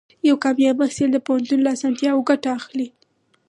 یو 0.27 0.35
کامیاب 0.43 0.75
محصل 0.81 1.09
د 1.13 1.17
پوهنتون 1.25 1.59
له 1.63 1.69
اسانتیاوو 1.75 2.27
ګټه 2.29 2.49
اخلي. 2.59 2.87